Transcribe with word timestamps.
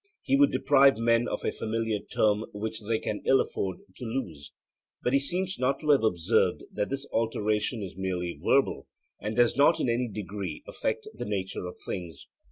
He 0.23 0.35
would 0.35 0.51
deprive 0.51 0.97
men 0.97 1.27
of 1.27 1.45
a 1.45 1.51
familiar 1.51 1.99
term 1.99 2.43
which 2.55 2.81
they 2.81 2.97
can 2.97 3.21
ill 3.23 3.39
afford 3.39 3.81
to 3.97 4.03
lose; 4.05 4.51
but 5.03 5.13
he 5.13 5.19
seems 5.19 5.59
not 5.59 5.79
to 5.81 5.91
have 5.91 6.03
observed 6.03 6.63
that 6.73 6.89
this 6.89 7.05
alteration 7.13 7.83
is 7.83 7.95
merely 7.95 8.39
verbal 8.43 8.87
and 9.21 9.35
does 9.35 9.55
not 9.55 9.79
in 9.79 9.89
any 9.89 10.07
degree 10.11 10.63
affect 10.67 11.05
the 11.13 11.25
nature 11.25 11.67
of 11.67 11.77
things. 11.85 12.25